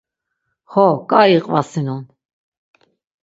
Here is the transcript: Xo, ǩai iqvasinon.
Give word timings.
Xo, 0.71 0.85
ǩai 1.09 1.31
iqvasinon. 1.37 2.03